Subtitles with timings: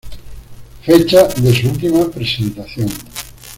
[0.81, 2.89] Fecha de su ultima presentación.